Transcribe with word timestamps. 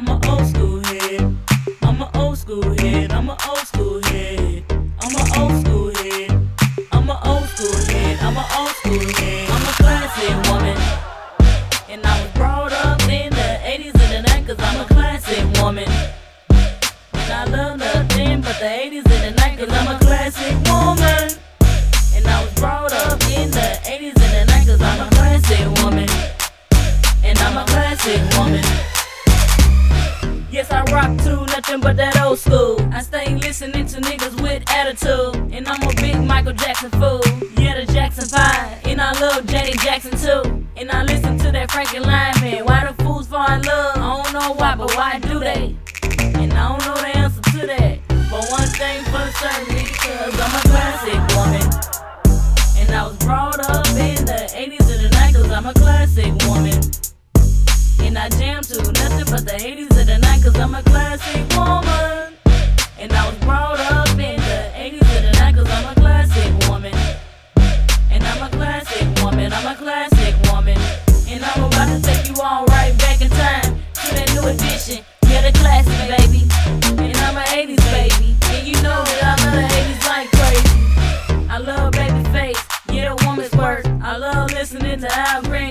I'm 0.00 0.08
a 0.08 0.30
old 0.30 0.46
school 0.46 0.82
head. 0.82 1.36
I'm 1.82 2.00
a 2.00 2.10
old 2.14 2.38
school 2.38 2.72
head. 2.78 3.12
I'm 3.12 3.28
a 3.28 3.36
old 3.46 3.66
school 3.66 4.02
head. 4.04 4.64
I'm 5.02 5.14
a 5.14 5.38
old 5.38 5.66
school 5.66 5.94
head. 5.94 6.48
I'm 6.90 7.10
a 7.10 7.20
old 7.26 7.44
school 7.48 7.76
head. 7.84 8.18
I'm 8.22 8.36
a 8.38 8.46
old 8.56 8.70
school 8.70 9.12
head. 9.20 9.50
I'm 9.50 9.62
a 9.62 9.72
classic 9.76 10.50
woman. 10.50 10.78
And 11.90 12.06
I 12.06 12.22
was 12.22 12.32
brought 12.32 12.72
up 12.72 13.02
in 13.10 13.28
the 13.28 13.60
80s 13.62 14.00
and 14.00 14.24
the 14.24 14.54
90s. 14.54 14.56
I'm 14.58 14.80
a 14.80 14.89
nothing 31.70 31.82
but 31.82 31.96
that 31.96 32.20
old 32.20 32.38
school. 32.38 32.80
I 32.92 33.00
stay 33.02 33.34
listening 33.36 33.86
to 33.86 34.00
niggas 34.00 34.40
with 34.42 34.62
attitude. 34.70 35.52
And 35.52 35.68
I'm 35.68 35.82
a 35.82 35.94
big 35.94 36.16
Michael 36.16 36.52
Jackson 36.52 36.90
fool. 36.90 37.20
Yeah, 37.58 37.84
the 37.84 37.92
Jackson 37.92 38.26
5. 38.26 38.86
And 38.86 39.00
I 39.00 39.12
love 39.20 39.46
Janet 39.46 39.78
Jackson 39.78 40.16
too. 40.18 40.66
And 40.76 40.90
I 40.90 41.04
listen 41.04 41.38
to 41.38 41.52
that 41.52 41.70
Frankie 41.70 42.00
Lymon. 42.00 42.64
Why 42.64 42.86
the 42.90 43.02
fools 43.04 43.28
fall 43.28 43.50
in 43.52 43.62
love? 43.62 43.96
I 43.96 44.22
don't 44.22 44.32
know 44.32 44.52
why, 44.54 44.74
but 44.74 44.94
why 44.96 45.18
do 45.20 45.38
they? 45.38 45.76
And 46.40 46.52
I 46.52 46.68
don't 46.68 46.84
know 46.86 46.96
the 46.96 47.16
answer 47.16 47.42
to 47.42 47.66
that. 47.66 47.98
But 48.08 48.50
one 48.50 48.68
thing 48.80 49.04
for 49.04 49.26
certain, 49.38 49.74
because 49.74 50.34
I'm 50.40 50.54
a 50.58 50.62
classic 50.72 51.20
woman. 51.36 51.66
And 52.78 52.90
I 52.90 53.06
was 53.06 53.16
brought 53.18 53.60
up 53.60 53.86
in 53.90 54.24
the 54.24 54.50
80s 54.50 54.90
and 54.90 55.04
the 55.04 55.10
90s. 55.16 55.56
I'm 55.56 55.66
a 55.66 55.74
classic 55.74 56.34
woman. 56.48 56.99
I 58.20 58.28
jam 58.28 58.60
to 58.60 58.76
nothing 58.76 59.24
but 59.32 59.46
the 59.46 59.56
80s 59.56 59.96
and 59.96 60.06
the 60.06 60.26
90s. 60.26 60.60
I'm 60.60 60.74
a 60.74 60.82
classic 60.82 61.40
woman. 61.56 62.36
And 62.98 63.10
I 63.14 63.26
was 63.26 63.38
brought 63.38 63.80
up 63.80 64.10
in 64.10 64.36
the 64.36 64.60
80s 64.76 65.08
and 65.16 65.24
the 65.24 65.32
90s. 65.40 65.70
I'm 65.72 65.88
a 65.88 65.94
classic 65.94 66.68
woman. 66.68 66.92
And 68.10 68.22
I'm 68.22 68.42
a 68.42 68.50
classic 68.50 69.08
woman. 69.24 69.50
I'm 69.54 69.66
a 69.66 69.74
classic 69.74 70.34
woman. 70.52 70.76
And 71.32 71.42
I'm 71.42 71.64
about 71.64 71.88
to 71.88 72.02
take 72.02 72.28
you 72.28 72.36
all 72.42 72.66
right 72.66 72.92
back 72.98 73.22
in 73.22 73.30
time 73.30 73.80
to 74.04 74.14
that 74.14 74.28
new 74.34 74.46
edition. 74.52 75.02
Yeah, 75.24 75.40
the 75.50 75.58
classic, 75.58 75.96
baby. 76.12 76.44
And 77.00 77.16
I'm 77.24 77.38
an 77.38 77.46
80s 77.56 77.80
baby. 77.88 78.36
And 78.52 78.68
you 78.68 78.74
know 78.82 79.00
that 79.00 79.24
I 79.24 79.34
love 79.40 79.56
the 79.56 79.64
80s 79.80 80.04
like 80.12 80.28
crazy. 80.36 81.48
I 81.48 81.56
love 81.56 81.94
Babyface. 81.94 82.60
Yeah, 82.92 83.14
the 83.14 83.24
woman's 83.24 83.52
worth. 83.52 83.86
I 84.02 84.18
love 84.18 84.52
listening 84.52 85.00
to 85.00 85.08
Al 85.10 85.40
Green. 85.40 85.69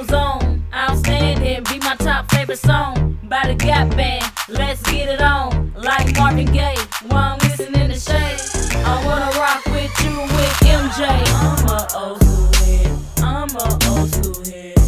Goes 0.00 0.12
on. 0.12 0.64
Outstanding. 0.72 1.64
Be 1.64 1.78
my 1.80 1.96
top 1.96 2.30
favorite 2.30 2.58
song 2.58 3.18
by 3.24 3.46
the 3.46 3.54
Gap 3.54 3.90
Band. 3.96 4.24
Let's 4.48 4.82
get 4.82 5.08
it 5.08 5.20
on 5.20 5.72
like 5.76 6.16
Marvin 6.16 6.46
Gaye. 6.46 6.76
While 7.08 7.34
I'm 7.34 7.38
listening 7.38 7.88
to 7.88 7.98
Shay. 7.98 8.36
I 8.84 9.04
wanna 9.04 9.30
rock 9.38 9.64
with 9.66 9.92
you 10.04 10.20
with 10.20 10.56
MJ. 10.64 11.06
I'm 11.44 11.68
a 11.68 11.86
old 11.96 12.22
school 12.22 12.52
head. 12.60 12.90
I'm 13.22 13.50
a 13.50 13.66
old 13.90 14.08
school 14.14 14.44
head. 14.44 14.78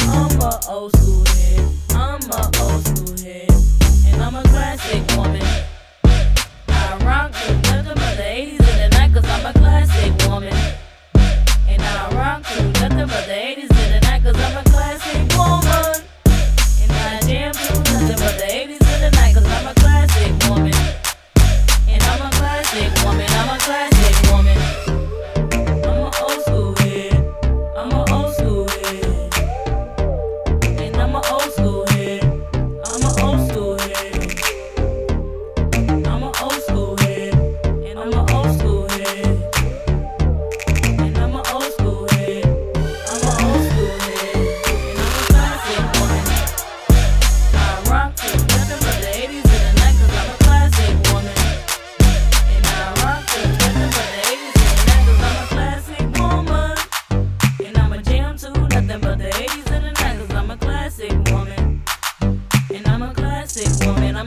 I'm 0.00 0.40
a 0.40 0.60
old 0.68 0.96
school 0.96 1.24
head. 1.24 1.62
I'm 1.94 2.30
a 2.30 2.42
old 2.62 2.86
school 2.86 3.16
head. 3.24 3.50
And 4.06 4.22
I'm 4.22 4.34
a 4.36 4.42
classic 4.42 5.02
woman. 5.16 5.46
I 6.68 6.98
rock 7.04 7.32
to 7.32 7.52
nothing 7.70 7.94
but 7.94 8.16
the 8.16 8.22
80s 8.22 8.66
and 8.70 8.92
the 8.92 8.96
90s. 8.96 9.28
I'm 9.28 9.46
a 9.46 9.52
classic 9.52 10.28
woman. 10.28 10.54
And 11.68 11.82
I 11.82 12.14
rock 12.14 12.42
to 12.54 12.62
nothing 12.80 13.08
but 13.08 13.26
the 13.26 13.34
80s 13.34 13.61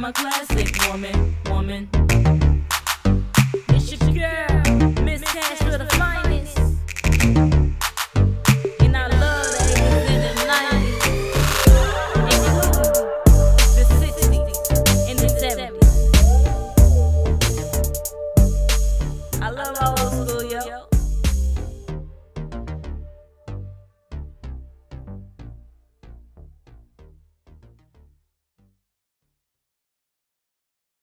I'm 0.06 0.10
a 0.10 0.14
classic 0.14 0.88
woman. 0.88 1.35